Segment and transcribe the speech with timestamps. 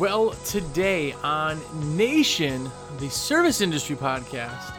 [0.00, 1.60] Well, today on
[1.94, 4.74] Nation, the service industry podcast,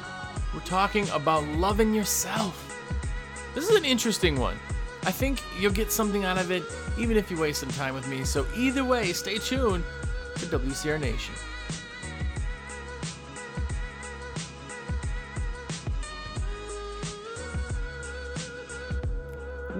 [0.51, 2.75] we're talking about loving yourself.
[3.54, 4.58] This is an interesting one.
[5.04, 6.64] I think you'll get something out of it
[6.98, 8.23] even if you waste some time with me.
[8.23, 9.84] So, either way, stay tuned
[10.38, 11.36] to WCR Nation.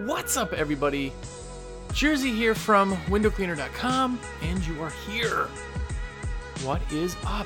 [0.06, 1.12] What's up, everybody?
[1.94, 5.48] Jersey here from windowcleaner.com, and you are here.
[6.64, 7.46] What is up?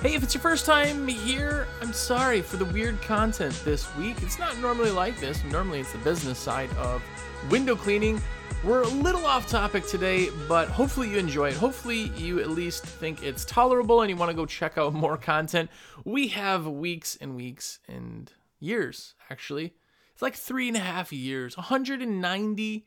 [0.00, 4.22] Hey, if it's your first time here, I'm sorry for the weird content this week.
[4.22, 5.44] It's not normally like this.
[5.44, 7.02] Normally, it's the business side of
[7.50, 8.20] window cleaning.
[8.64, 11.54] We're a little off topic today, but hopefully you enjoy it.
[11.56, 15.16] Hopefully you at least think it's tolerable and you want to go check out more
[15.18, 15.68] content.
[16.04, 19.74] We have weeks and weeks and years, actually.
[20.12, 22.86] It's like three and a half years, 190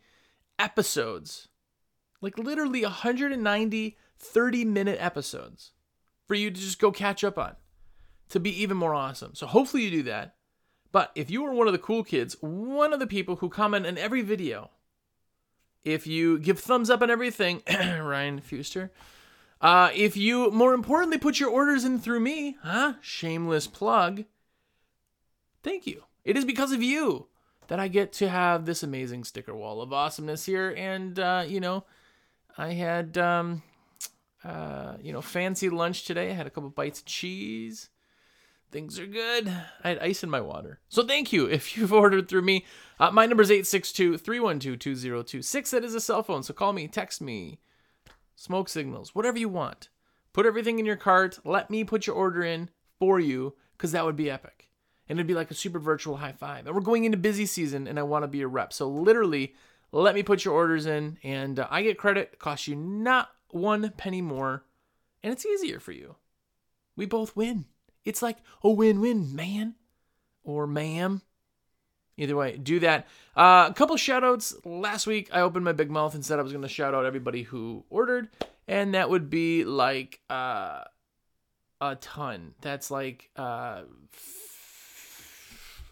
[0.60, 1.48] episodes.
[2.22, 5.72] Like literally 190 30 minute episodes
[6.28, 7.56] for you to just go catch up on
[8.30, 9.36] to be even more awesome.
[9.36, 10.36] So hopefully you do that.
[10.92, 13.86] But if you are one of the cool kids, one of the people who comment
[13.86, 14.72] in every video,
[15.84, 18.90] if you give thumbs up on everything, Ryan Fuster,
[19.62, 22.94] uh, if you more importantly put your orders in through me, huh?
[23.02, 24.24] Shameless plug.
[25.64, 26.04] Thank you.
[26.24, 27.28] It is because of you
[27.68, 30.74] that I get to have this amazing sticker wall of awesomeness here.
[30.78, 31.86] And, uh, you know,
[32.58, 33.64] I had, um,
[34.44, 36.30] uh, you know, fancy lunch today.
[36.30, 37.90] I had a couple bites of cheese.
[38.72, 39.48] Things are good.
[39.84, 40.80] I had ice in my water.
[40.90, 42.66] So thank you if you've ordered through me.
[43.00, 45.72] Uh, my number is 862 312 2026.
[45.72, 46.44] That is a cell phone.
[46.44, 47.60] So call me, text me,
[48.36, 49.90] smoke signals, whatever you want.
[50.34, 51.40] Put everything in your cart.
[51.46, 52.70] Let me put your order in
[53.00, 54.66] for you because that would be epic
[55.08, 56.66] and it'd be like a super virtual high five.
[56.66, 58.74] And we're going into busy season, and I want to be a rep.
[58.74, 59.54] So literally,
[59.92, 62.32] let me put your orders in, and uh, I get credit.
[62.34, 64.64] It costs you not one penny more,
[65.24, 66.16] and it's easier for you.
[66.96, 67.66] We both win.
[68.04, 69.76] It's like a win-win, man
[70.44, 71.22] or ma'am.
[72.18, 73.08] Either way, do that.
[73.36, 74.56] Uh, a couple shout outs.
[74.64, 77.04] Last week, I opened my big mouth and said I was going to shout out
[77.04, 78.30] everybody who ordered,
[78.68, 80.84] and that would be like uh,
[81.82, 82.54] a ton.
[82.62, 83.82] That's like uh,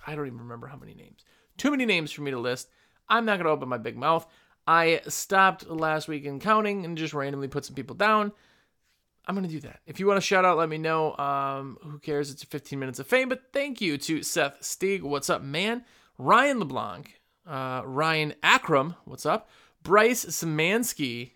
[0.06, 1.24] I don't even remember how many names.
[1.58, 2.69] Too many names for me to list.
[3.09, 4.25] I'm not going to open my big mouth.
[4.66, 8.31] I stopped last week in counting and just randomly put some people down.
[9.25, 9.80] I'm going to do that.
[9.86, 11.16] If you want to shout out, let me know.
[11.18, 12.30] Um, who cares?
[12.30, 13.30] It's 15 minutes of fame.
[13.30, 15.02] But thank you to Seth Stieg.
[15.02, 15.86] What's up, man?
[16.18, 17.19] Ryan LeBlanc.
[17.47, 18.96] Uh, Ryan Akram.
[19.06, 19.50] What's up?
[19.81, 21.31] Bryce Samansky.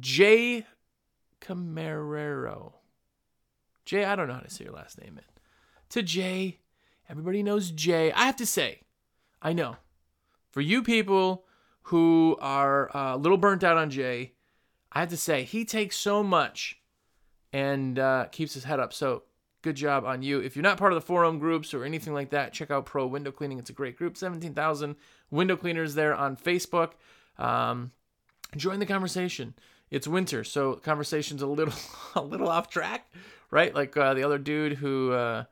[0.00, 0.66] Jay
[1.40, 2.74] Camarero.
[3.84, 5.20] Jay, I don't know how to say your last name.
[5.90, 6.58] To Jay
[7.08, 8.12] Everybody knows Jay.
[8.12, 8.80] I have to say,
[9.40, 9.76] I know,
[10.50, 11.44] for you people
[11.82, 14.32] who are uh, a little burnt out on Jay,
[14.90, 16.80] I have to say, he takes so much
[17.52, 18.92] and uh, keeps his head up.
[18.92, 19.22] So
[19.62, 20.40] good job on you.
[20.40, 23.06] If you're not part of the forum groups or anything like that, check out Pro
[23.06, 23.58] Window Cleaning.
[23.58, 24.16] It's a great group.
[24.16, 24.96] 17,000
[25.30, 26.92] window cleaners there on Facebook.
[27.38, 27.92] Um,
[28.56, 29.54] join the conversation.
[29.90, 31.74] It's winter, so conversation's a little
[32.16, 33.12] a little off track,
[33.50, 33.74] right?
[33.74, 35.44] Like uh, the other dude who uh,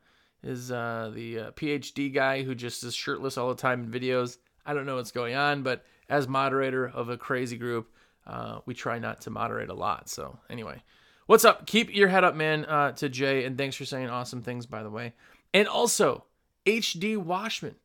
[0.45, 4.37] is uh, the uh, PhD guy who just is shirtless all the time in videos.
[4.65, 7.91] I don't know what's going on, but as moderator of a crazy group,
[8.27, 10.07] uh, we try not to moderate a lot.
[10.07, 10.83] So anyway,
[11.25, 11.65] what's up?
[11.65, 12.65] Keep your head up, man.
[12.65, 15.13] Uh, to Jay, and thanks for saying awesome things, by the way.
[15.53, 16.25] And also
[16.65, 17.75] HD Washman.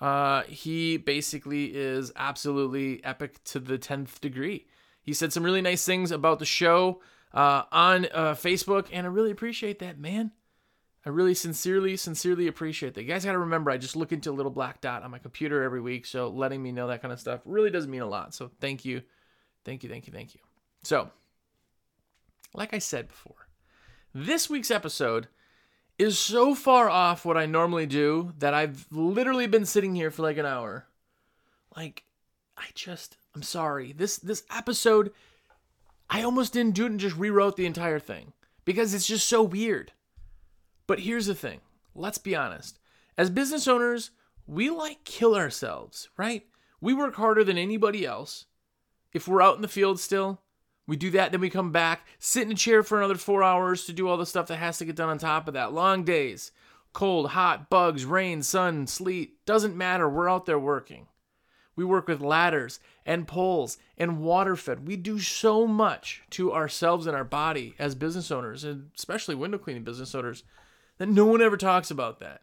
[0.00, 4.66] Uh, he basically is absolutely epic to the tenth degree.
[5.00, 7.00] He said some really nice things about the show
[7.32, 10.32] uh, on uh, Facebook, and I really appreciate that, man.
[11.04, 13.02] I really sincerely, sincerely appreciate that.
[13.02, 15.18] You guys got to remember, I just look into a little black dot on my
[15.18, 16.06] computer every week.
[16.06, 18.34] So letting me know that kind of stuff really does mean a lot.
[18.34, 19.02] So thank you.
[19.64, 20.40] Thank you, thank you, thank you.
[20.82, 21.10] So,
[22.54, 23.48] like I said before,
[24.14, 25.28] this week's episode
[25.98, 30.22] is so far off what I normally do that I've literally been sitting here for
[30.22, 30.86] like an hour.
[31.76, 32.04] Like,
[32.56, 33.92] I just, I'm sorry.
[33.92, 35.12] This this episode,
[36.10, 38.32] I almost didn't do it and just rewrote the entire thing
[38.64, 39.92] because it's just so weird.
[40.86, 41.60] But here's the thing
[41.94, 42.78] let's be honest.
[43.18, 44.10] As business owners,
[44.46, 46.46] we like kill ourselves, right?
[46.80, 48.46] We work harder than anybody else.
[49.12, 50.40] If we're out in the field still,
[50.86, 53.84] we do that, then we come back, sit in a chair for another four hours
[53.84, 55.72] to do all the stuff that has to get done on top of that.
[55.72, 56.50] Long days,
[56.92, 60.08] cold, hot, bugs, rain, sun, sleet, doesn't matter.
[60.08, 61.06] We're out there working.
[61.76, 64.86] We work with ladders and poles and water fed.
[64.86, 69.58] We do so much to ourselves and our body as business owners, and especially window
[69.58, 70.42] cleaning business owners
[71.02, 72.42] that no one ever talks about that.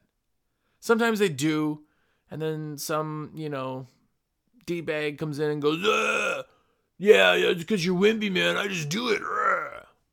[0.81, 1.83] Sometimes they do,
[2.29, 3.87] and then some, you know,
[4.65, 5.79] D bag comes in and goes,
[6.97, 8.57] Yeah, yeah, it's because you're wimpy, man.
[8.57, 9.21] I just do it.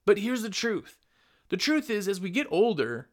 [0.04, 0.96] But here's the truth.
[1.48, 3.08] The truth is, as we get older,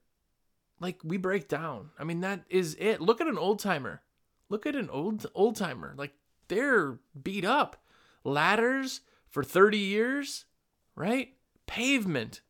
[0.80, 1.90] like we break down.
[1.98, 3.02] I mean, that is it.
[3.02, 4.04] Look at an old timer.
[4.50, 5.96] Look at an old old timer.
[5.98, 6.14] Like
[6.48, 7.84] they're beat up.
[8.24, 9.02] Ladders
[9.32, 10.46] for 30 years,
[10.96, 11.34] right?
[11.66, 12.42] Pavement,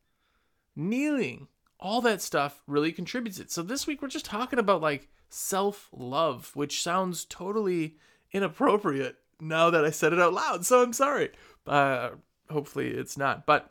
[0.76, 1.48] kneeling,
[1.80, 3.50] all that stuff really contributes it.
[3.50, 7.96] So this week we're just talking about like self-love, which sounds totally
[8.32, 10.64] inappropriate now that I said it out loud.
[10.64, 11.30] So I'm sorry.
[11.66, 12.10] Uh
[12.50, 13.46] hopefully it's not.
[13.46, 13.70] But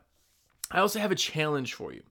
[0.72, 2.02] I also have a challenge for you.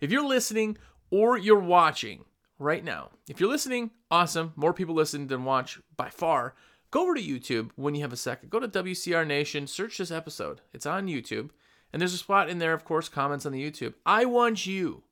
[0.00, 0.78] If you're listening
[1.10, 2.24] or you're watching
[2.58, 4.52] right now, if you're listening, awesome.
[4.56, 6.54] More people listen than watch by far.
[6.90, 8.50] Go over to YouTube when you have a second.
[8.50, 10.60] Go to WCR Nation, search this episode.
[10.72, 11.50] It's on YouTube.
[11.92, 13.94] And there's a spot in there, of course, comments on the YouTube.
[14.04, 15.04] I want you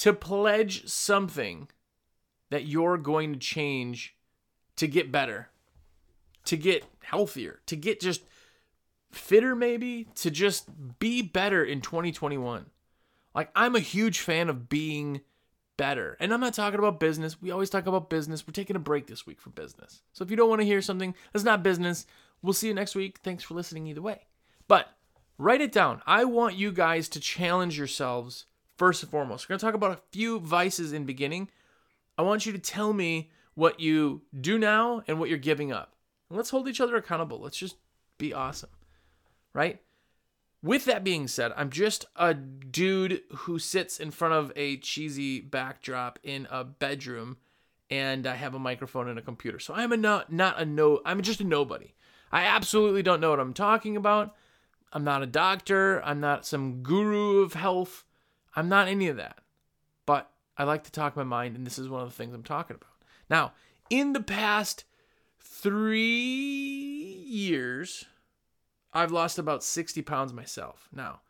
[0.00, 1.68] to pledge something
[2.48, 4.16] that you're going to change
[4.76, 5.50] to get better,
[6.46, 8.22] to get healthier, to get just
[9.10, 12.64] fitter, maybe, to just be better in 2021.
[13.34, 15.20] Like, I'm a huge fan of being
[15.76, 16.16] better.
[16.18, 17.40] And I'm not talking about business.
[17.42, 18.46] We always talk about business.
[18.46, 20.00] We're taking a break this week for business.
[20.14, 22.06] So if you don't want to hear something that's not business,
[22.40, 23.18] we'll see you next week.
[23.22, 24.22] Thanks for listening either way.
[24.66, 24.88] But
[25.36, 26.00] write it down.
[26.06, 28.46] I want you guys to challenge yourselves
[28.80, 29.44] first and foremost.
[29.44, 31.50] We're going to talk about a few vices in beginning.
[32.16, 35.92] I want you to tell me what you do now and what you're giving up.
[36.30, 37.38] And let's hold each other accountable.
[37.38, 37.76] Let's just
[38.16, 38.70] be awesome.
[39.52, 39.82] Right?
[40.62, 45.42] With that being said, I'm just a dude who sits in front of a cheesy
[45.42, 47.36] backdrop in a bedroom
[47.90, 49.58] and I have a microphone and a computer.
[49.58, 51.92] So I'm a not not a no I'm just a nobody.
[52.32, 54.34] I absolutely don't know what I'm talking about.
[54.90, 58.04] I'm not a doctor, I'm not some guru of health.
[58.54, 59.38] I'm not any of that.
[60.06, 62.42] But I like to talk my mind and this is one of the things I'm
[62.42, 62.88] talking about.
[63.28, 63.52] Now,
[63.88, 64.84] in the past
[65.40, 68.04] 3 years,
[68.92, 70.88] I've lost about 60 pounds myself.
[70.92, 71.20] Now,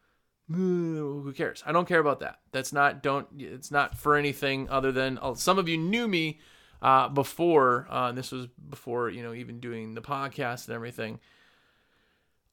[0.50, 1.62] who cares?
[1.64, 2.40] I don't care about that.
[2.52, 6.40] That's not don't it's not for anything other than uh, some of you knew me
[6.82, 7.86] uh, before.
[7.88, 11.20] Uh, this was before you know even doing the podcast and everything.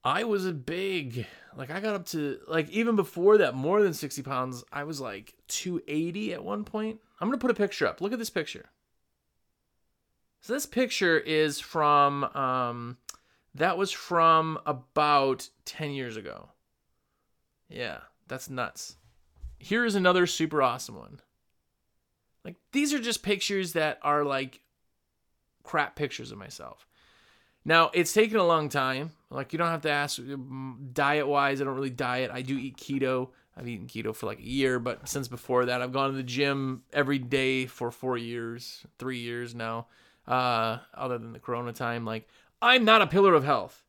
[0.03, 3.93] I was a big like I got up to like even before that more than
[3.93, 4.63] 60 pounds.
[4.71, 6.99] I was like 280 at one point.
[7.19, 7.99] I'm gonna put a picture up.
[7.99, 8.69] Look at this picture.
[10.41, 12.97] So this picture is from um,
[13.55, 16.49] that was from about 10 years ago.
[17.69, 18.97] Yeah, that's nuts.
[19.59, 21.19] Here is another super awesome one.
[22.45, 24.61] Like, these are just pictures that are like
[25.63, 26.87] crap pictures of myself.
[27.67, 29.11] Now, it's taken a long time.
[29.29, 30.21] Like, you don't have to ask
[30.93, 31.61] diet wise.
[31.61, 32.31] I don't really diet.
[32.33, 33.27] I do eat keto.
[33.57, 36.23] I've eaten keto for like a year, but since before that, I've gone to the
[36.23, 39.87] gym every day for four years, three years now.
[40.25, 42.29] Uh, other than the corona time, like
[42.61, 43.83] I'm not a pillar of health.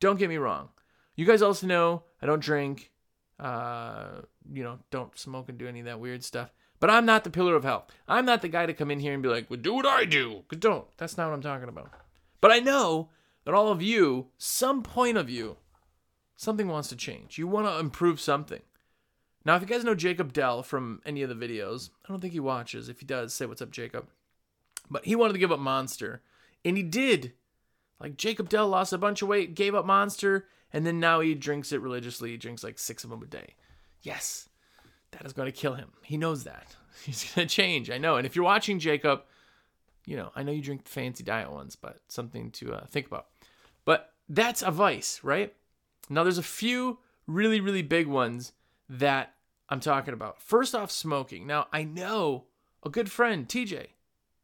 [0.00, 0.68] Don't get me wrong.
[1.16, 2.92] You guys also know I don't drink,
[3.40, 4.22] uh,
[4.52, 6.50] you know, don't smoke and do any of that weird stuff.
[6.80, 7.90] But I'm not the pillar of health.
[8.06, 10.04] I'm not the guy to come in here and be like, well, do what I
[10.04, 10.44] do.
[10.48, 10.86] Cause don't.
[10.96, 11.90] That's not what I'm talking about.
[12.40, 13.08] But I know
[13.48, 15.56] that all of you, some point of you,
[16.36, 17.38] something wants to change.
[17.38, 18.60] You want to improve something.
[19.42, 22.34] Now, if you guys know Jacob Dell from any of the videos, I don't think
[22.34, 22.90] he watches.
[22.90, 24.08] If he does, say what's up, Jacob.
[24.90, 26.20] But he wanted to give up Monster.
[26.62, 27.32] And he did
[27.98, 31.34] like Jacob Dell lost a bunch of weight, gave up Monster, and then now he
[31.34, 32.32] drinks it religiously.
[32.32, 33.54] He drinks like six of them a day.
[34.02, 34.50] Yes,
[35.12, 35.92] that is going to kill him.
[36.02, 36.76] He knows that.
[37.02, 37.88] He's going to change.
[37.88, 38.16] I know.
[38.16, 39.22] And if you're watching Jacob,
[40.04, 43.28] you know, I know you drink fancy diet ones, but something to uh, think about.
[44.28, 45.54] That's a vice, right?
[46.10, 48.52] Now, there's a few really, really big ones
[48.88, 49.34] that
[49.68, 50.40] I'm talking about.
[50.40, 51.46] First off, smoking.
[51.46, 52.44] Now, I know
[52.82, 53.88] a good friend, TJ,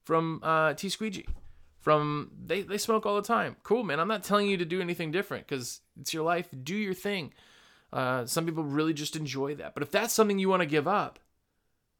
[0.04, 1.26] from uh, T Squeegee
[1.84, 3.56] from they, they smoke all the time.
[3.62, 4.00] Cool, man.
[4.00, 6.48] I'm not telling you to do anything different because it's your life.
[6.62, 7.34] Do your thing.
[7.92, 9.74] Uh, some people really just enjoy that.
[9.74, 11.18] But if that's something you want to give up,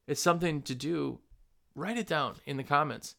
[0.07, 1.19] it's something to do.
[1.75, 3.17] Write it down in the comments,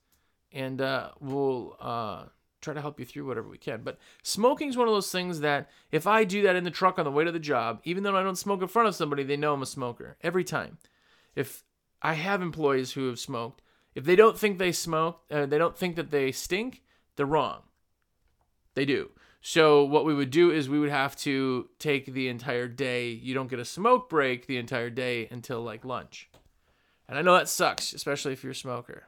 [0.52, 2.24] and uh, we'll uh,
[2.66, 3.82] try to help you through whatever we can.
[3.84, 7.00] But smoking is one of those things that if I do that in the truck
[7.00, 9.24] on the way to the job, even though I don't smoke in front of somebody,
[9.24, 10.78] they know I'm a smoker every time.
[11.36, 11.64] If
[12.02, 13.62] I have employees who have smoked,
[13.94, 16.84] if they don't think they smoke, uh, they don't think that they stink,
[17.16, 17.62] they're wrong.
[18.74, 19.12] They do.
[19.42, 23.10] So what we would do is we would have to take the entire day.
[23.10, 26.30] You don't get a smoke break the entire day until like lunch.
[27.08, 29.04] And I know that sucks, especially if you're a smoker.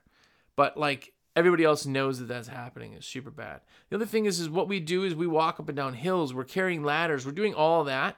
[0.55, 2.93] But like everybody else knows that that's happening.
[2.93, 3.61] It's super bad.
[3.89, 6.33] The other thing is, is what we do is we walk up and down hills.
[6.33, 7.25] We're carrying ladders.
[7.25, 8.17] We're doing all that.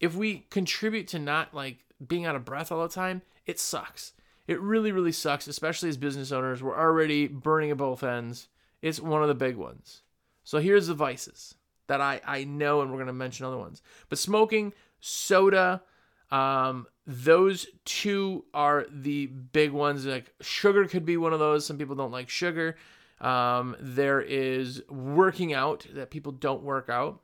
[0.00, 4.12] If we contribute to not like being out of breath all the time, it sucks.
[4.48, 6.60] It really, really sucks, especially as business owners.
[6.60, 8.48] We're already burning at both ends.
[8.82, 10.02] It's one of the big ones.
[10.42, 11.54] So here's the vices.
[11.86, 13.82] that I, I know, and we're going to mention other ones.
[14.08, 15.82] But smoking, soda,
[16.30, 20.06] um, those two are the big ones.
[20.06, 21.66] Like sugar could be one of those.
[21.66, 22.76] Some people don't like sugar.
[23.20, 27.20] Um, there is working out that people don't work out.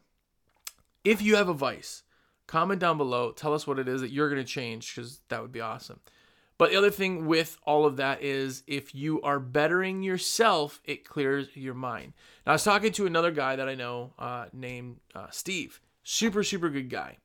[1.04, 2.04] If you have a vice,
[2.47, 3.32] comment down below.
[3.32, 6.00] Tell us what it is that you're going to change because that would be awesome.
[6.59, 11.04] But the other thing with all of that is if you are bettering yourself, it
[11.04, 12.12] clears your mind.
[12.47, 15.80] Now, I was talking to another guy that I know uh, named uh, Steve.
[16.04, 17.16] Super, super good guy.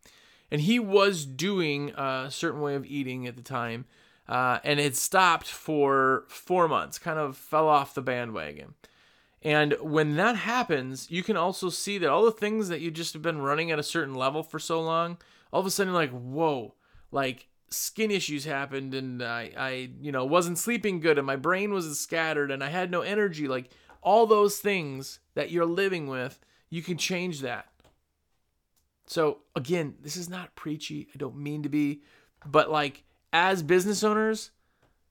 [0.51, 3.85] And he was doing a certain way of eating at the time
[4.27, 8.75] uh, and had stopped for four months, kind of fell off the bandwagon.
[9.41, 13.13] And when that happens, you can also see that all the things that you just
[13.13, 15.17] have been running at a certain level for so long,
[15.51, 16.73] all of a sudden, like, whoa,
[17.11, 21.73] like skin issues happened and I, I, you know, wasn't sleeping good and my brain
[21.73, 23.47] was scattered and I had no energy.
[23.47, 23.69] Like
[24.01, 26.39] all those things that you're living with,
[26.69, 27.67] you can change that.
[29.07, 31.07] So again, this is not preachy.
[31.13, 32.01] I don't mean to be,
[32.45, 34.51] but like as business owners,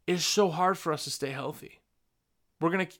[0.06, 1.80] it's so hard for us to stay healthy.
[2.60, 2.92] We're going to,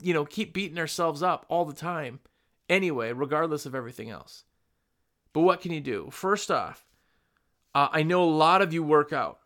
[0.00, 2.20] you know, keep beating ourselves up all the time
[2.68, 4.44] anyway, regardless of everything else.
[5.32, 6.08] But what can you do?
[6.10, 6.86] First off,
[7.74, 9.40] uh, I know a lot of you work out.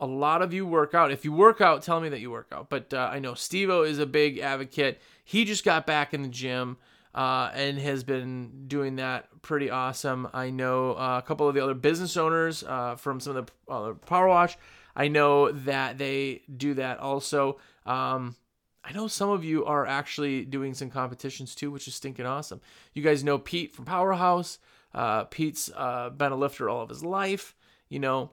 [0.00, 1.10] A lot of you work out.
[1.10, 2.70] If you work out, tell me that you work out.
[2.70, 5.00] But uh, I know Stevo is a big advocate.
[5.24, 6.76] He just got back in the gym
[7.18, 10.28] uh, and has been doing that pretty awesome.
[10.32, 13.72] I know uh, a couple of the other business owners uh, from some of the
[13.72, 14.56] uh, Power Wash.
[14.94, 17.58] I know that they do that also.
[17.84, 18.36] Um,
[18.84, 22.60] I know some of you are actually doing some competitions too, which is stinking awesome.
[22.94, 24.60] You guys know Pete from Powerhouse.
[24.94, 27.56] Uh, Pete's uh, been a lifter all of his life.
[27.88, 28.30] You know,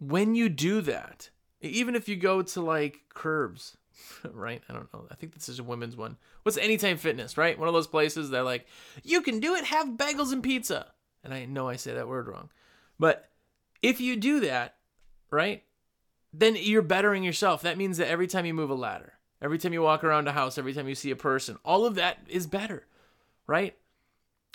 [0.00, 1.28] when you do that,
[1.60, 3.76] even if you go to like Curves,
[4.32, 4.62] right?
[4.68, 5.06] I don't know.
[5.10, 6.16] I think this is a women's one.
[6.42, 7.58] What's Anytime Fitness, right?
[7.58, 8.66] One of those places that like,
[9.02, 10.86] you can do it, have bagels and pizza.
[11.24, 12.50] And I know I say that word wrong.
[12.98, 13.28] But
[13.82, 14.76] if you do that,
[15.30, 15.62] right,
[16.32, 17.62] then you're bettering yourself.
[17.62, 20.32] That means that every time you move a ladder, every time you walk around a
[20.32, 22.86] house, every time you see a person, all of that is better,
[23.46, 23.76] right?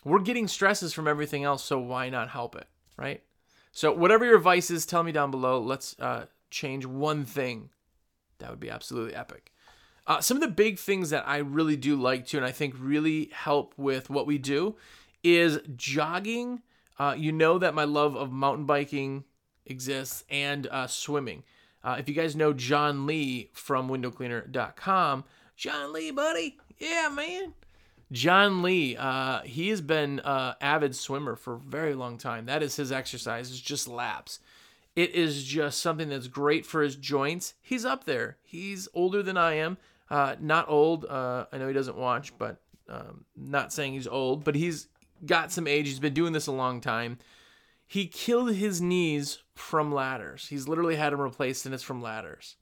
[0.04, 3.22] We're getting stresses from everything else, so why not help it, right?
[3.72, 5.60] So, whatever your vice is, tell me down below.
[5.60, 7.70] Let's uh, change one thing
[8.40, 9.52] that would be absolutely epic.
[10.06, 12.76] Uh, some of the big things that I really do like to, and I think
[12.80, 14.76] really help with what we do,
[15.24, 16.62] is jogging.
[16.98, 19.26] Uh, you know that my love of mountain biking
[19.66, 21.44] exists and uh, swimming.
[21.84, 25.26] Uh, if you guys know John Lee from windowcleaner.com,
[25.56, 27.54] John Lee, buddy, yeah, man.
[28.12, 32.46] John Lee, uh, he has been uh, avid swimmer for a very long time.
[32.46, 33.50] That is his exercise.
[33.50, 34.40] It's just laps.
[34.98, 37.54] It is just something that's great for his joints.
[37.62, 38.38] He's up there.
[38.42, 39.78] He's older than I am.
[40.10, 41.06] Uh, not old.
[41.06, 44.88] Uh, I know he doesn't watch, but um, not saying he's old, but he's
[45.24, 45.88] got some age.
[45.88, 47.20] He's been doing this a long time.
[47.86, 50.48] He killed his knees from ladders.
[50.48, 52.56] He's literally had them replaced, and it's from ladders.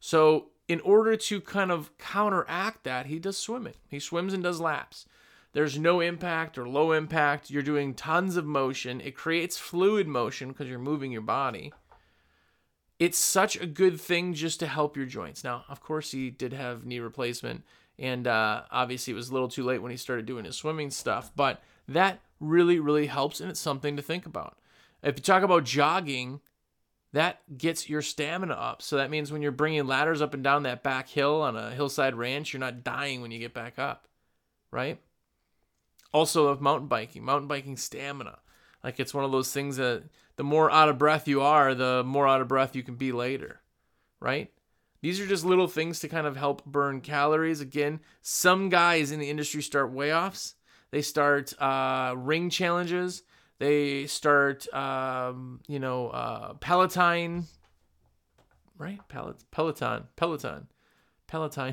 [0.00, 3.74] So, in order to kind of counteract that, he does swimming.
[3.86, 5.06] He swims and does laps.
[5.52, 7.50] There's no impact or low impact.
[7.50, 9.00] You're doing tons of motion.
[9.00, 11.72] It creates fluid motion because you're moving your body.
[12.98, 15.44] It's such a good thing just to help your joints.
[15.44, 17.64] Now, of course, he did have knee replacement,
[17.98, 20.90] and uh, obviously it was a little too late when he started doing his swimming
[20.90, 24.58] stuff, but that really, really helps, and it's something to think about.
[25.02, 26.40] If you talk about jogging,
[27.12, 28.82] that gets your stamina up.
[28.82, 31.70] So that means when you're bringing ladders up and down that back hill on a
[31.70, 34.06] hillside ranch, you're not dying when you get back up,
[34.70, 34.98] right?
[36.12, 38.38] Also of mountain biking, mountain biking stamina.
[38.82, 40.04] Like it's one of those things that
[40.36, 43.12] the more out of breath you are, the more out of breath you can be
[43.12, 43.60] later,
[44.20, 44.50] right?
[45.02, 47.60] These are just little things to kind of help burn calories.
[47.60, 50.54] Again, some guys in the industry start weigh offs.
[50.90, 53.22] They start uh, ring challenges.
[53.58, 57.46] They start, um, you know, uh, Peloton,
[58.78, 59.00] right?
[59.08, 60.68] Peloton, Peloton, Peloton,
[61.26, 61.72] Peloton,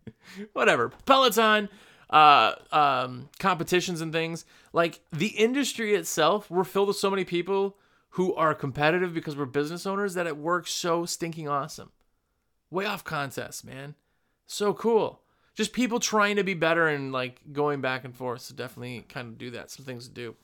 [0.52, 0.90] whatever.
[1.06, 1.68] Peloton
[2.12, 4.44] uh, um, competitions and things.
[4.72, 7.76] Like the industry itself, we're filled with so many people
[8.10, 11.90] who are competitive because we're business owners that it works so stinking awesome.
[12.70, 13.94] Weigh off contests, man.
[14.46, 15.22] So cool.
[15.54, 18.42] Just people trying to be better and like going back and forth.
[18.42, 19.70] So definitely kind of do that.
[19.70, 20.36] Some things to do.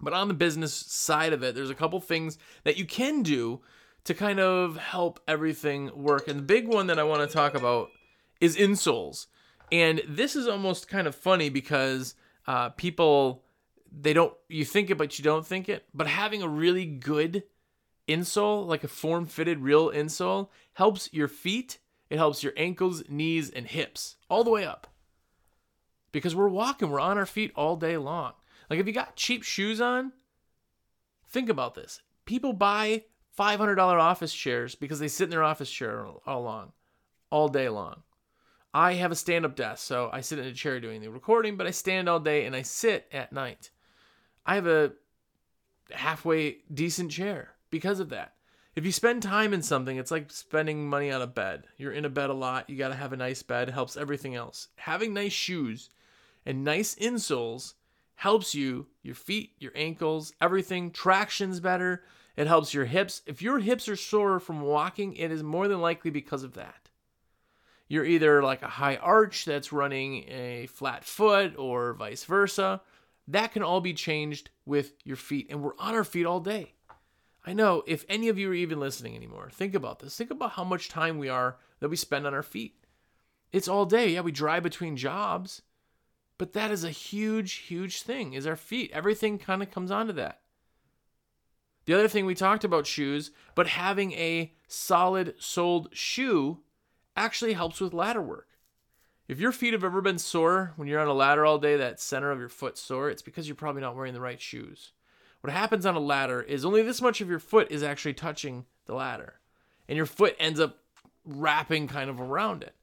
[0.00, 3.60] But on the business side of it, there's a couple things that you can do
[4.04, 6.26] to kind of help everything work.
[6.26, 7.90] And the big one that I want to talk about
[8.40, 9.26] is insoles.
[9.72, 12.14] And this is almost kind of funny because
[12.46, 13.42] uh, people
[13.90, 15.86] they don't you think it but you don't think it.
[15.94, 17.42] But having a really good
[18.08, 21.78] insole, like a form fitted real insole, helps your feet.
[22.10, 24.86] It helps your ankles, knees, and hips all the way up.
[26.12, 28.34] because we're walking, we're on our feet all day long.
[28.70, 30.12] Like if you got cheap shoes on,
[31.28, 32.02] think about this.
[32.26, 33.04] People buy
[33.38, 36.72] $500 office chairs because they sit in their office chair all long,
[37.30, 38.02] all day long.
[38.74, 41.56] I have a stand up desk, so I sit in a chair doing the recording,
[41.56, 43.70] but I stand all day and I sit at night.
[44.46, 44.92] I have a
[45.90, 48.34] halfway decent chair because of that.
[48.74, 51.64] If you spend time in something, it's like spending money on a bed.
[51.76, 54.34] You're in a bed a lot, you got to have a nice bed, helps everything
[54.34, 54.68] else.
[54.76, 55.90] Having nice shoes
[56.46, 57.74] and nice insoles
[58.14, 60.90] helps you, your feet, your ankles, everything.
[60.90, 62.04] Traction's better.
[62.36, 63.20] It helps your hips.
[63.26, 66.81] If your hips are sore from walking, it is more than likely because of that.
[67.92, 72.80] You're either like a high arch that's running a flat foot or vice versa.
[73.28, 75.48] That can all be changed with your feet.
[75.50, 76.72] And we're on our feet all day.
[77.44, 80.16] I know if any of you are even listening anymore, think about this.
[80.16, 82.82] Think about how much time we are that we spend on our feet.
[83.52, 84.14] It's all day.
[84.14, 85.60] Yeah, we drive between jobs,
[86.38, 88.32] but that is a huge, huge thing.
[88.32, 88.90] Is our feet.
[88.94, 90.40] Everything kind of comes onto that.
[91.84, 96.60] The other thing we talked about shoes, but having a solid soled shoe
[97.16, 98.48] actually helps with ladder work.
[99.28, 102.00] If your feet have ever been sore when you're on a ladder all day, that
[102.00, 104.92] center of your foot sore, it's because you're probably not wearing the right shoes.
[105.40, 108.66] What happens on a ladder is only this much of your foot is actually touching
[108.86, 109.40] the ladder,
[109.88, 110.78] and your foot ends up
[111.24, 112.74] wrapping kind of around it.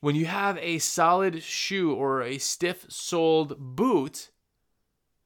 [0.00, 4.30] When you have a solid shoe or a stiff soled boot,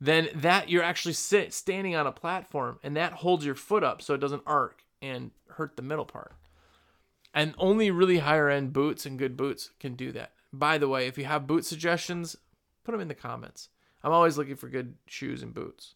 [0.01, 4.01] then that you're actually sit, standing on a platform and that holds your foot up
[4.01, 6.33] so it doesn't arc and hurt the middle part.
[7.33, 10.33] And only really higher end boots and good boots can do that.
[10.53, 12.37] By the way, if you have boot suggestions,
[12.83, 13.69] put them in the comments.
[14.03, 15.95] I'm always looking for good shoes and boots.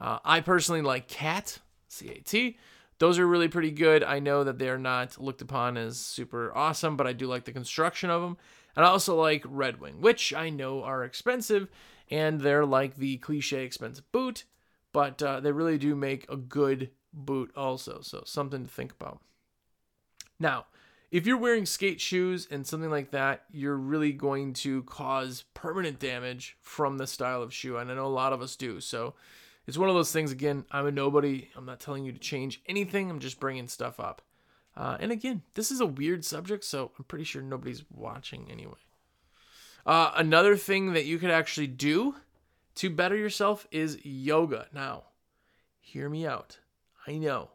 [0.00, 1.58] Uh, I personally like Cat,
[1.88, 2.58] C A T.
[2.98, 4.04] Those are really pretty good.
[4.04, 7.52] I know that they're not looked upon as super awesome, but I do like the
[7.52, 8.36] construction of them.
[8.76, 11.68] And I also like Red Wing, which I know are expensive,
[12.10, 14.44] and they're like the cliche expensive boot,
[14.92, 18.00] but uh, they really do make a good boot also.
[18.02, 19.20] So something to think about.
[20.40, 20.66] Now,
[21.10, 25.98] if you're wearing skate shoes and something like that, you're really going to cause permanent
[25.98, 27.78] damage from the style of shoe.
[27.78, 28.80] And I know a lot of us do.
[28.80, 29.14] So
[29.66, 31.48] it's one of those things, again, I'm a nobody.
[31.56, 34.22] I'm not telling you to change anything, I'm just bringing stuff up.
[34.76, 38.78] Uh, and again, this is a weird subject, so I'm pretty sure nobody's watching anyway.
[39.84, 42.14] Uh, another thing that you could actually do
[42.76, 44.68] to better yourself is yoga.
[44.72, 45.04] Now,
[45.80, 46.58] hear me out.
[47.06, 47.50] I know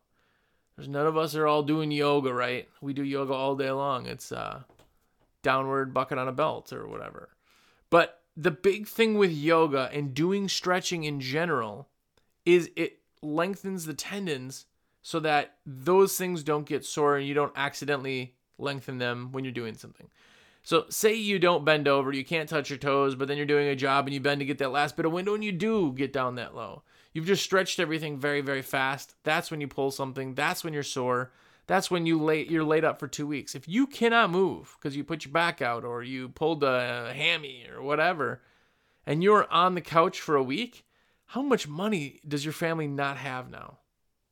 [0.75, 2.67] there's none of us are all doing yoga, right?
[2.81, 4.05] We do yoga all day long.
[4.05, 4.63] It's uh,
[5.41, 7.29] downward bucket on a belt or whatever.
[7.89, 11.89] But the big thing with yoga and doing stretching in general
[12.45, 14.65] is it lengthens the tendons
[15.01, 19.53] so that those things don't get sore and you don't accidentally lengthen them when you're
[19.53, 20.09] doing something.
[20.65, 23.67] So, say you don't bend over, you can't touch your toes, but then you're doing
[23.67, 25.91] a job and you bend to get that last bit of window and you do
[25.91, 26.83] get down that low.
[27.13, 29.15] You've just stretched everything very, very fast.
[29.23, 30.33] That's when you pull something.
[30.33, 31.31] That's when you're sore.
[31.67, 33.55] That's when you lay you're laid up for two weeks.
[33.55, 37.65] If you cannot move because you put your back out or you pulled a hammy
[37.73, 38.41] or whatever,
[39.05, 40.85] and you're on the couch for a week,
[41.27, 43.77] how much money does your family not have now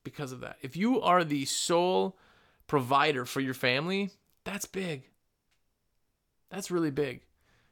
[0.03, 0.57] because of that?
[0.61, 2.17] If you are the sole
[2.67, 4.11] provider for your family,
[4.43, 5.09] that's big.
[6.49, 7.21] That's really big.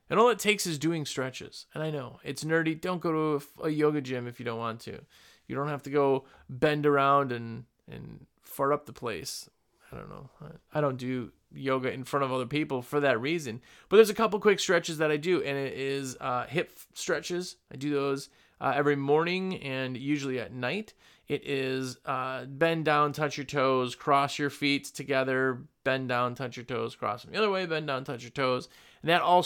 [0.09, 1.65] And all it takes is doing stretches.
[1.73, 2.79] And I know it's nerdy.
[2.79, 5.01] Don't go to a, a, yoga gym if you don't want to.
[5.47, 9.49] You don't have to go bend around and and fart up the place.
[9.91, 10.29] I don't know.
[10.73, 13.61] I don't do yoga in front of other people for that reason.
[13.87, 17.55] But there's a couple quick stretches that I do, and it is uh, hip stretches.
[17.71, 18.29] I do those
[18.61, 20.93] uh, every morning and usually at night.
[21.27, 26.57] It is uh, bend down, touch your toes, cross your feet together, bend down, touch
[26.57, 28.67] your toes, cross them the other way, bend down, touch your toes.
[29.01, 29.43] And that all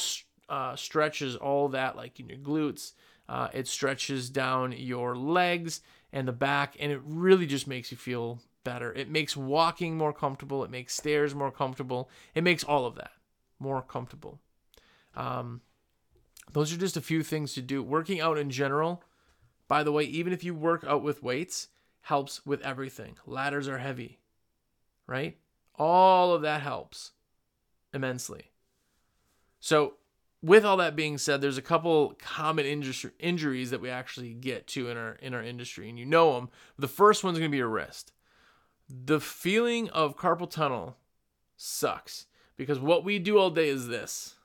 [0.54, 2.92] uh, stretches all that, like in your glutes.
[3.28, 7.98] Uh, it stretches down your legs and the back, and it really just makes you
[7.98, 8.94] feel better.
[8.94, 10.64] It makes walking more comfortable.
[10.64, 12.08] It makes stairs more comfortable.
[12.36, 13.14] It makes all of that
[13.58, 14.40] more comfortable.
[15.16, 15.62] Um,
[16.52, 17.82] those are just a few things to do.
[17.82, 19.04] Working out in general,
[19.68, 21.70] by the way, even if you work out with weights,
[22.02, 23.16] helps with everything.
[23.26, 24.20] Ladders are heavy,
[25.08, 25.36] right?
[25.80, 27.14] All of that helps
[27.92, 28.52] immensely.
[29.60, 29.96] So
[30.44, 34.68] with all that being said, there's a couple common industry, injuries that we actually get
[34.68, 36.50] to in our in our industry, and you know them.
[36.78, 38.12] The first one's going to be a wrist.
[38.90, 40.98] The feeling of carpal tunnel
[41.56, 42.26] sucks
[42.58, 44.36] because what we do all day is this.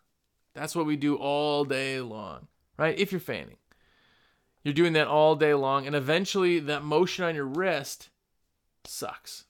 [0.55, 2.99] That's what we do all day long, right?
[2.99, 3.57] If you're fanning,
[4.63, 8.11] you're doing that all day long, and eventually that motion on your wrist
[8.85, 9.47] sucks.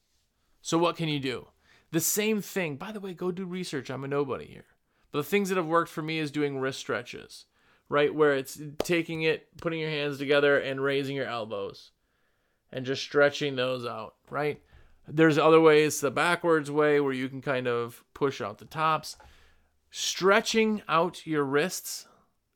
[0.62, 1.48] So what can you do?
[1.92, 2.76] The same thing.
[2.76, 3.90] By the way, go do research.
[3.90, 4.64] I'm a nobody here.
[5.10, 7.46] But the things that have worked for me is doing wrist stretches.
[7.88, 8.14] right?
[8.14, 11.90] Where it's taking it, putting your hands together, and raising your elbows
[12.70, 14.60] and just stretching those out, right?
[15.06, 19.16] There's other ways, the backwards way where you can kind of push out the tops.
[19.90, 22.06] Stretching out your wrists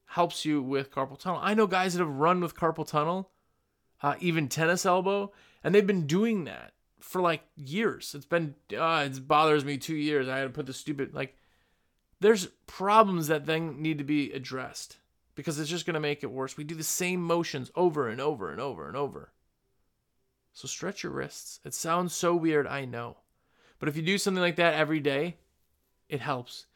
[0.05, 1.41] helps you with carpal tunnel.
[1.43, 3.31] I know guys that have run with carpal tunnel,
[4.03, 5.33] uh, even tennis elbow,
[5.65, 8.15] and they've been doing that for like years.
[8.15, 10.29] It's been, uh, it bothers me two years.
[10.29, 11.39] I had to put the stupid, like,
[12.23, 14.97] there's problems that then need to be addressed
[15.35, 16.57] because it's just going to make it worse.
[16.57, 19.33] We do the same motions over and over and over and over.
[20.53, 21.61] So stretch your wrists.
[21.65, 23.17] It sounds so weird, I know.
[23.79, 25.37] But if you do something like that every day,
[26.09, 26.67] it helps.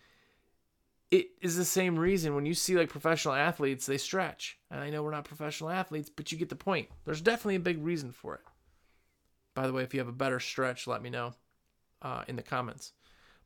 [1.10, 4.58] It is the same reason when you see like professional athletes, they stretch.
[4.70, 6.88] And I know we're not professional athletes, but you get the point.
[7.04, 8.40] There's definitely a big reason for it.
[9.54, 11.34] By the way, if you have a better stretch, let me know
[12.02, 12.92] uh, in the comments.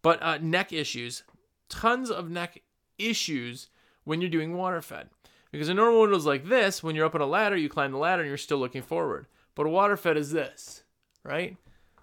[0.03, 1.25] But uh, neck issues,
[1.70, 2.62] tons of neck
[2.98, 3.68] issues
[4.04, 5.09] when you're doing water fed.
[5.50, 6.83] Because a normal window is like this.
[6.83, 9.26] When you're up on a ladder, you climb the ladder and you're still looking forward.
[9.54, 10.85] But a water fed is this,
[11.24, 11.56] right?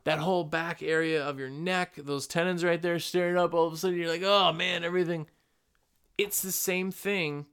[0.03, 3.73] That whole back area of your neck, those tendons right there staring up, all of
[3.73, 5.27] a sudden you're like, oh man, everything.
[6.17, 7.45] It's the same thing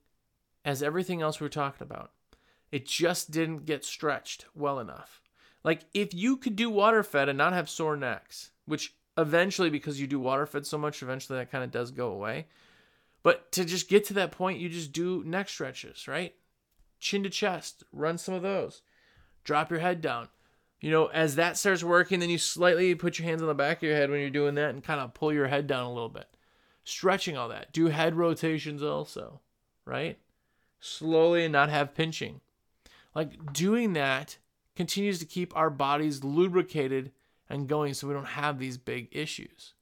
[0.65, 2.11] as everything else we are talking about.
[2.73, 5.21] It just didn't get stretched well enough.
[5.63, 10.01] Like if you could do water fed and not have sore necks, which eventually, because
[10.01, 12.47] you do water fed so much, eventually that kind of does go away.
[13.23, 16.35] But to just get to that point, you just do neck stretches, right?
[17.01, 18.83] Chin to chest, run some of those
[19.45, 20.29] drop your head down.
[20.81, 23.79] You know, as that starts working, then you slightly put your hands on the back
[23.79, 25.93] of your head when you're doing that and kind of pull your head down a
[25.93, 26.27] little bit.
[26.83, 27.73] Stretching all that.
[27.73, 29.41] Do head rotations also,
[29.87, 30.19] right?
[30.81, 32.41] Slowly and not have pinching.
[33.15, 34.37] Like doing that
[34.77, 37.13] continues to keep our bodies lubricated
[37.49, 39.75] and going so we don't have these big issues.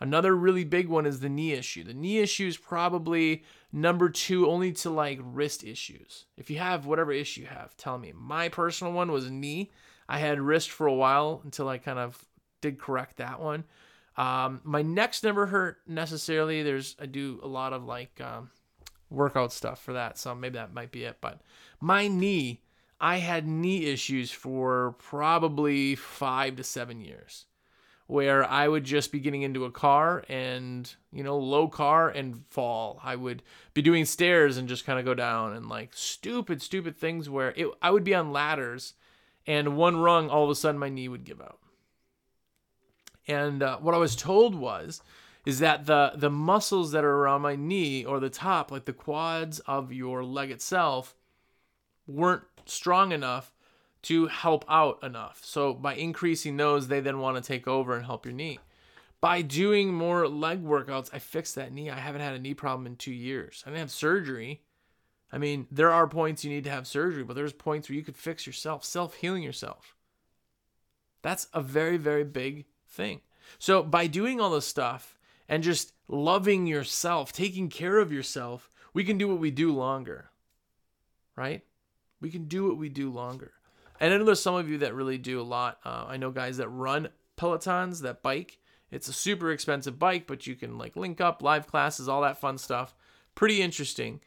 [0.00, 1.84] Another really big one is the knee issue.
[1.84, 6.26] The knee issue is probably number two only to like wrist issues.
[6.36, 8.12] If you have whatever issue you have, tell me.
[8.14, 9.70] My personal one was knee.
[10.08, 12.22] I had wrist for a while until I kind of
[12.60, 13.64] did correct that one.
[14.16, 16.62] Um, my neck's never hurt necessarily.
[16.62, 18.50] There's I do a lot of like um,
[19.10, 21.18] workout stuff for that, so maybe that might be it.
[21.20, 21.40] But
[21.80, 22.62] my knee,
[23.04, 27.44] I had knee issues for probably five to seven years
[28.06, 32.46] where I would just be getting into a car and, you know, low car and
[32.48, 32.98] fall.
[33.04, 33.42] I would
[33.74, 37.52] be doing stairs and just kind of go down and like stupid, stupid things where
[37.54, 38.94] it, I would be on ladders
[39.46, 41.58] and one rung, all of a sudden my knee would give out.
[43.28, 45.02] And uh, what I was told was,
[45.44, 48.94] is that the the muscles that are around my knee or the top, like the
[48.94, 51.14] quads of your leg itself,
[52.06, 53.52] weren't strong enough
[54.02, 55.40] to help out enough.
[55.44, 58.58] So by increasing those, they then want to take over and help your knee.
[59.20, 61.88] By doing more leg workouts, I fixed that knee.
[61.88, 63.62] I haven't had a knee problem in two years.
[63.64, 64.60] I didn't have surgery.
[65.32, 68.02] I mean, there are points you need to have surgery, but there's points where you
[68.02, 69.96] could fix yourself, self healing yourself.
[71.22, 73.22] That's a very, very big thing.
[73.58, 79.04] So by doing all this stuff and just loving yourself, taking care of yourself, we
[79.04, 80.30] can do what we do longer.
[81.34, 81.62] Right?
[82.24, 83.52] We can do what we do longer.
[84.00, 85.78] And I know there's some of you that really do a lot.
[85.84, 88.56] Uh, I know guys that run Pelotons, that bike.
[88.90, 92.40] It's a super expensive bike, but you can like link up, live classes, all that
[92.40, 92.94] fun stuff.
[93.34, 94.22] Pretty interesting.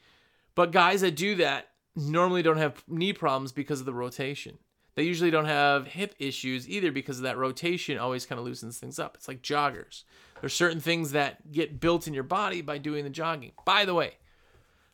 [0.53, 4.59] But guys that do that normally don't have knee problems because of the rotation.
[4.93, 8.77] They usually don't have hip issues either because of that rotation always kind of loosens
[8.77, 9.15] things up.
[9.15, 10.03] It's like joggers.
[10.39, 13.53] There's certain things that get built in your body by doing the jogging.
[13.65, 14.17] By the way,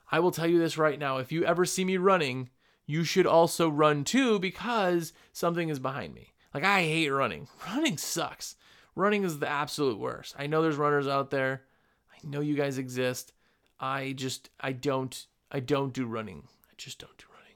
[0.10, 1.18] I will tell you this right now.
[1.18, 2.50] If you ever see me running,
[2.86, 6.34] you should also run too because something is behind me.
[6.54, 7.48] Like I hate running.
[7.68, 8.56] Running sucks.
[8.96, 10.36] Running is the absolute worst.
[10.38, 11.64] I know there's runners out there.
[12.12, 13.34] I know you guys exist.
[13.80, 16.44] I just I don't I don't do running.
[16.70, 17.56] I just don't do running.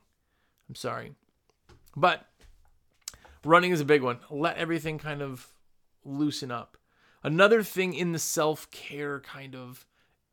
[0.68, 1.14] I'm sorry.
[1.96, 2.28] But
[3.44, 4.20] running is a big one.
[4.30, 5.48] Let everything kind of
[6.04, 6.78] loosen up.
[7.24, 9.86] Another thing in the self-care kind of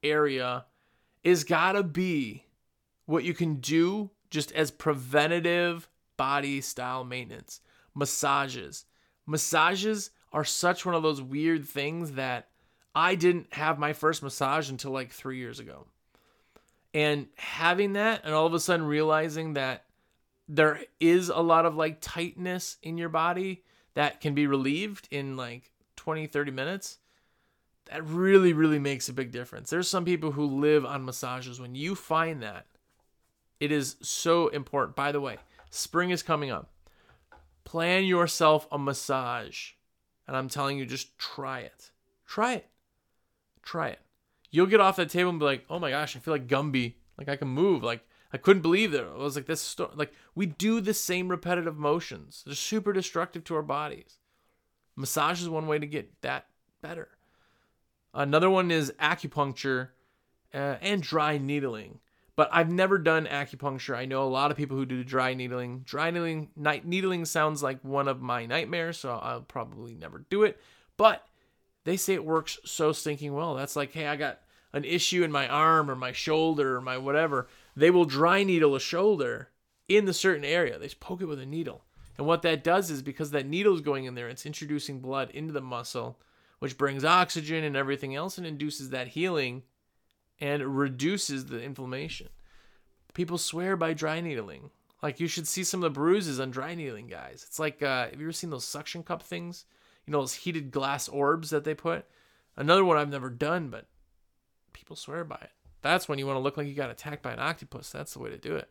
[0.03, 0.65] area
[1.23, 2.45] is got to be
[3.07, 7.61] what you can do just as preventative body style maintenance.
[7.95, 8.85] Massages.
[9.27, 12.49] Massages are such one of those weird things that
[12.97, 15.87] I didn't have my first massage until like three years ago.
[16.93, 19.85] And having that, and all of a sudden realizing that
[20.49, 23.63] there is a lot of like tightness in your body
[23.95, 26.99] that can be relieved in like 20, 30 minutes,
[27.85, 29.71] that really, really makes a big difference.
[29.71, 31.61] There's some people who live on massages.
[31.61, 32.67] When you find that,
[33.61, 34.97] it is so important.
[34.97, 35.39] By the way,
[35.71, 36.71] spring is coming up.
[37.65, 39.73] Plan yourself a massage.
[40.27, 41.91] And I'm telling you, just try it.
[42.27, 42.67] Try it.
[43.63, 44.01] Try it.
[44.51, 46.95] You'll get off that table and be like, oh my gosh, I feel like Gumby
[47.19, 47.83] Like I can move.
[47.83, 49.05] Like I couldn't believe that.
[49.05, 49.93] I was like, this sto-.
[49.95, 52.43] like we do the same repetitive motions.
[52.45, 54.19] They're super destructive to our bodies.
[54.97, 56.47] Massage is one way to get that
[56.83, 57.09] better.
[58.13, 59.89] Another one is acupuncture
[60.53, 61.99] uh, and dry needling.
[62.37, 63.97] But I've never done acupuncture.
[63.97, 65.81] I know a lot of people who do dry needling.
[65.81, 66.49] Dry needling,
[66.85, 70.61] needling sounds like one of my nightmares, so I'll probably never do it.
[70.97, 71.25] But
[71.85, 73.55] they say it works so stinking well.
[73.55, 74.41] That's like, hey, I got
[74.73, 77.47] an issue in my arm or my shoulder or my whatever.
[77.77, 79.51] They will dry needle a shoulder
[79.89, 80.79] in the certain area.
[80.79, 81.85] They poke it with a needle.
[82.19, 85.31] And what that does is because that needle is going in there, it's introducing blood
[85.31, 86.19] into the muscle,
[86.59, 89.63] which brings oxygen and everything else and induces that healing
[90.41, 92.29] and reduces the inflammation.
[93.13, 94.71] People swear by dry needling.
[95.03, 97.45] Like you should see some of the bruises on dry needling guys.
[97.47, 99.65] It's like uh, have you ever seen those suction cup things?
[100.07, 102.07] You know those heated glass orbs that they put.
[102.57, 103.87] Another one I've never done, but
[104.73, 105.51] people swear by it.
[105.83, 107.91] That's when you want to look like you got attacked by an octopus.
[107.91, 108.71] That's the way to do it.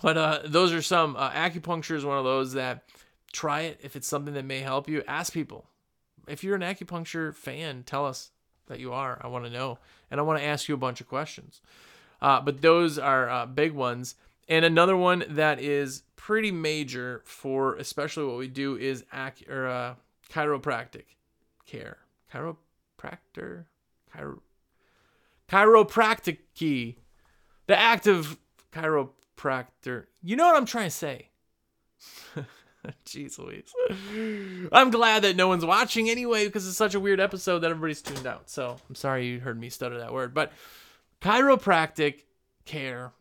[0.00, 1.16] But uh, those are some.
[1.16, 2.84] Uh, acupuncture is one of those that
[3.32, 5.02] try it if it's something that may help you.
[5.06, 5.66] Ask people.
[6.26, 8.30] If you're an acupuncture fan, tell us
[8.66, 9.20] that you are.
[9.22, 9.78] I want to know.
[10.12, 11.62] And I want to ask you a bunch of questions.
[12.20, 14.14] Uh, but those are uh, big ones.
[14.46, 19.66] And another one that is pretty major for especially what we do is ac- or,
[19.66, 19.94] uh,
[20.30, 21.04] chiropractic
[21.66, 21.96] care.
[22.32, 23.64] Chiropractor?
[24.14, 24.40] Chiro-
[25.48, 26.98] chiropractic key.
[27.66, 28.38] The act of
[28.70, 30.04] chiropractor.
[30.22, 31.30] You know what I'm trying to say.
[33.06, 33.72] Jeez Louise.
[34.72, 38.02] I'm glad that no one's watching anyway because it's such a weird episode that everybody's
[38.02, 38.50] tuned out.
[38.50, 40.34] So I'm sorry you heard me stutter that word.
[40.34, 40.52] But
[41.20, 42.22] chiropractic
[42.64, 43.12] care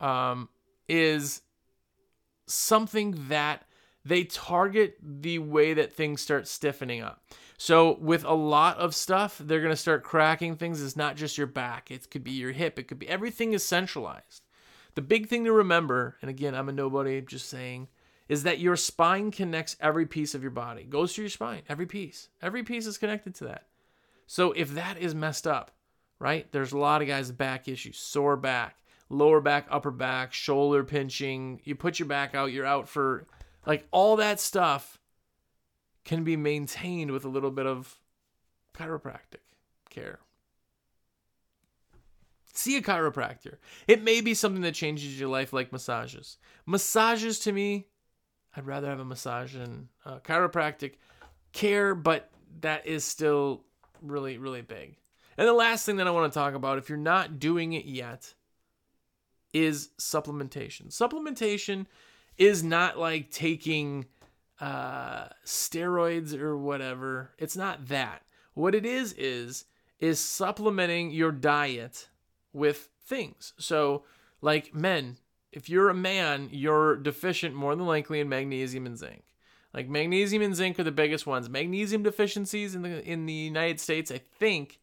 [0.00, 0.48] um,
[0.88, 1.42] is
[2.46, 3.64] something that
[4.04, 7.22] they target the way that things start stiffening up.
[7.58, 10.82] So with a lot of stuff, they're going to start cracking things.
[10.82, 11.90] It's not just your back.
[11.90, 12.78] It could be your hip.
[12.78, 14.42] It could be everything is centralized.
[14.94, 17.88] The big thing to remember, and again, I'm a nobody, just saying,
[18.28, 20.84] is that your spine connects every piece of your body.
[20.84, 22.28] Goes through your spine, every piece.
[22.42, 23.66] Every piece is connected to that.
[24.26, 25.72] So if that is messed up,
[26.18, 26.50] right?
[26.50, 31.60] There's a lot of guys back issues, sore back, lower back, upper back, shoulder pinching.
[31.64, 33.26] You put your back out, you're out for
[33.64, 34.98] like all that stuff
[36.04, 37.96] can be maintained with a little bit of
[38.74, 39.42] chiropractic
[39.90, 40.20] care.
[42.52, 43.56] See a chiropractor.
[43.86, 46.38] It may be something that changes your life, like massages.
[46.64, 47.88] Massages to me
[48.56, 50.94] I'd rather have a massage than chiropractic
[51.52, 53.64] care, but that is still
[54.02, 54.96] really, really big.
[55.36, 57.84] And the last thing that I want to talk about, if you're not doing it
[57.84, 58.34] yet,
[59.52, 60.88] is supplementation.
[60.88, 61.86] Supplementation
[62.38, 64.06] is not like taking
[64.60, 67.32] uh, steroids or whatever.
[67.38, 68.22] It's not that.
[68.54, 69.66] What it is is
[69.98, 72.08] is supplementing your diet
[72.52, 73.54] with things.
[73.58, 74.04] So,
[74.40, 75.16] like men,
[75.56, 79.22] if you're a man, you're deficient more than likely in magnesium and zinc.
[79.72, 81.48] Like magnesium and zinc are the biggest ones.
[81.48, 84.78] Magnesium deficiencies in the in the United States, I think,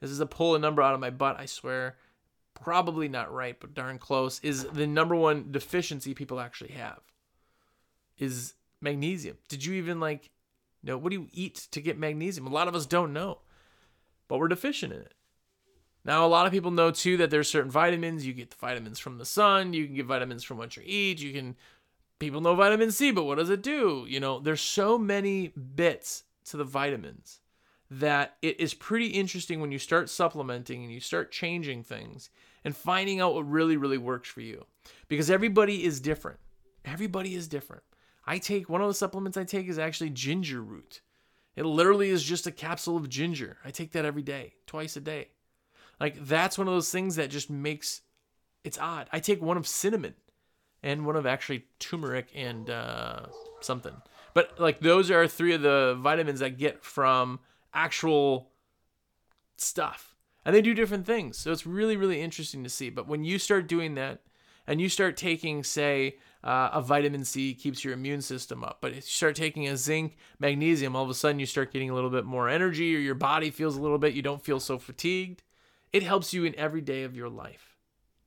[0.00, 1.38] this is a pull a number out of my butt.
[1.38, 1.98] I swear,
[2.52, 4.40] probably not right, but darn close.
[4.40, 6.98] Is the number one deficiency people actually have
[8.18, 9.38] is magnesium.
[9.48, 10.30] Did you even like
[10.82, 12.48] know what do you eat to get magnesium?
[12.48, 13.38] A lot of us don't know,
[14.26, 15.14] but we're deficient in it.
[16.04, 18.26] Now, a lot of people know too that there's certain vitamins.
[18.26, 19.72] You get the vitamins from the sun.
[19.72, 21.20] You can get vitamins from what you eat.
[21.20, 21.56] You can.
[22.18, 24.04] People know vitamin C, but what does it do?
[24.08, 27.40] You know, there's so many bits to the vitamins
[27.90, 32.30] that it is pretty interesting when you start supplementing and you start changing things
[32.64, 34.66] and finding out what really, really works for you.
[35.08, 36.38] Because everybody is different.
[36.84, 37.82] Everybody is different.
[38.26, 41.00] I take one of the supplements I take is actually ginger root.
[41.56, 43.56] It literally is just a capsule of ginger.
[43.64, 45.28] I take that every day, twice a day.
[46.00, 48.02] Like that's one of those things that just makes
[48.64, 49.08] it's odd.
[49.12, 50.14] I take one of cinnamon
[50.82, 53.26] and one of actually turmeric and uh,
[53.60, 53.94] something.
[54.34, 57.40] But like those are three of the vitamins I get from
[57.72, 58.50] actual
[59.56, 60.14] stuff.
[60.44, 61.36] And they do different things.
[61.36, 62.90] So it's really, really interesting to see.
[62.90, 64.20] But when you start doing that
[64.66, 68.78] and you start taking, say, uh, a vitamin C keeps your immune system up.
[68.80, 71.90] But if you start taking a zinc, magnesium, all of a sudden you start getting
[71.90, 74.60] a little bit more energy or your body feels a little bit, you don't feel
[74.60, 75.42] so fatigued.
[75.92, 77.76] It helps you in every day of your life.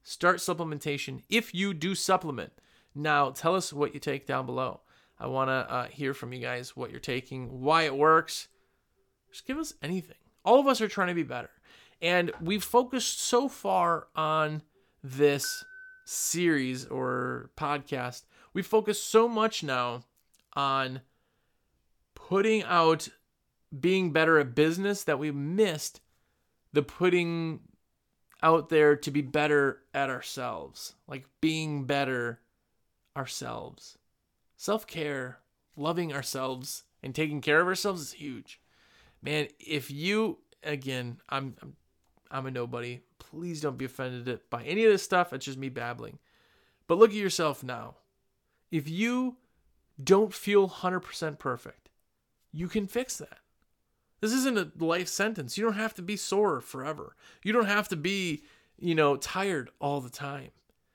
[0.04, 2.54] Start supplementation if you do supplement.
[2.96, 4.82] Now, tell us what you take down below.
[5.20, 8.48] I want to uh, hear from you guys what you're taking, why it works.
[9.32, 10.18] Just give us anything.
[10.44, 11.52] All of us are trying to be better.
[12.02, 14.64] And we've focused so far on
[15.04, 15.64] this
[16.06, 18.24] series or podcast.
[18.54, 20.02] We focus so much now
[20.54, 21.02] on
[22.16, 23.10] putting out
[23.80, 26.02] being better at business that we missed
[26.74, 27.60] the putting
[28.44, 32.40] out there to be better at ourselves, like being better
[33.16, 33.98] ourselves.
[34.58, 35.40] Self care,
[35.76, 38.60] loving ourselves, and taking care of ourselves is huge.
[39.22, 41.76] Man, if you, again, I'm, I'm,
[42.30, 43.02] I'm a nobody.
[43.20, 45.34] Please don't be offended by any of this stuff.
[45.34, 46.20] It's just me babbling.
[46.88, 47.96] But look at yourself now.
[48.72, 49.38] If you
[50.02, 51.90] don't feel 100% perfect,
[52.52, 53.40] you can fix that.
[54.22, 55.58] This isn't a life sentence.
[55.58, 57.16] You don't have to be sore forever.
[57.44, 58.44] You don't have to be,
[58.78, 60.52] you know, tired all the time.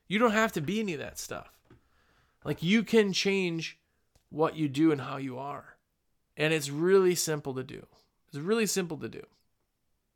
[0.08, 1.50] You don't have to be any of that stuff.
[2.44, 3.78] Like you can change
[4.30, 5.76] what you do and how you are.
[6.36, 7.86] And it's really simple to do.
[8.28, 9.22] It's really simple to do.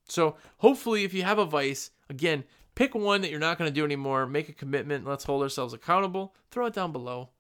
[0.09, 2.45] So hopefully, if you have a vice, again,
[2.75, 4.27] pick one that you're not going to do anymore.
[4.27, 5.07] Make a commitment.
[5.07, 6.35] Let's hold ourselves accountable.
[6.51, 7.31] Throw it down below.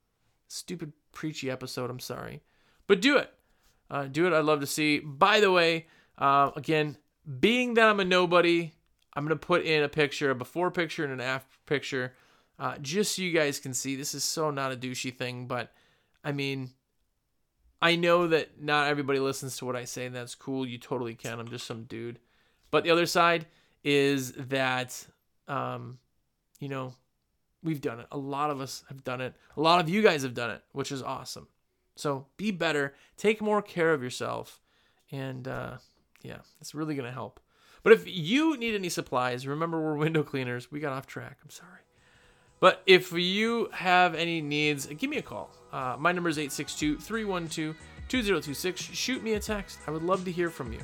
[0.48, 1.90] Stupid preachy episode.
[1.90, 2.42] I'm sorry,
[2.86, 3.32] but do it.
[3.90, 4.32] Uh, do it.
[4.32, 5.00] I'd love to see.
[5.00, 5.86] By the way,
[6.18, 6.96] uh, again,
[7.40, 8.72] being that I'm a nobody,
[9.14, 12.14] I'm to put in a picture, a before picture and an after picture,
[12.58, 13.96] uh, just so you guys can see.
[13.96, 15.72] This is so not a douchey thing, but
[16.22, 16.70] I mean,
[17.82, 20.66] I know that not everybody listens to what I say, and that's cool.
[20.66, 21.40] You totally can.
[21.40, 22.18] I'm just some dude.
[22.70, 23.46] But the other side
[23.82, 25.06] is that,
[25.48, 25.98] um,
[26.60, 26.94] you know,
[27.62, 28.06] we've done it.
[28.12, 29.34] A lot of us have done it.
[29.56, 31.48] A lot of you guys have done it, which is awesome.
[32.00, 34.60] So be better, take more care of yourself,
[35.10, 35.76] and uh,
[36.22, 37.40] yeah, it's really gonna help.
[37.82, 40.70] But if you need any supplies, remember we're window cleaners.
[40.70, 41.38] We got off track.
[41.42, 41.80] I'm sorry.
[42.58, 45.50] But if you have any needs, give me a call.
[45.72, 47.74] Uh, my number is 862 312
[48.08, 48.80] 2026.
[48.80, 49.78] Shoot me a text.
[49.86, 50.80] I would love to hear from you.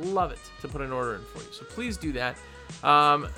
[0.00, 1.52] Love it to put an order in for you.
[1.52, 2.36] So please do that.
[2.82, 3.28] Um,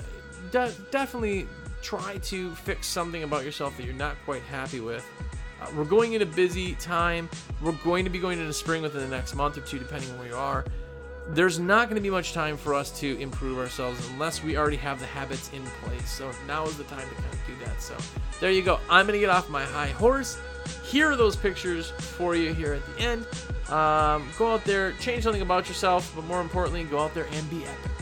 [0.51, 1.47] de- definitely
[1.81, 5.05] try to fix something about yourself that you're not quite happy with.
[5.61, 7.29] Uh, we're going in a busy time.
[7.61, 10.19] We're going to be going into spring within the next month or two, depending on
[10.19, 10.65] where you are.
[11.29, 14.77] There's not going to be much time for us to improve ourselves unless we already
[14.77, 16.09] have the habits in place.
[16.09, 17.81] So now is the time to kind of do that.
[17.81, 17.95] So
[18.39, 18.79] there you go.
[18.89, 20.39] I'm going to get off my high horse.
[20.83, 23.25] Here are those pictures for you here at the end.
[23.69, 27.49] Um, go out there, change something about yourself, but more importantly, go out there and
[27.49, 27.98] be epic.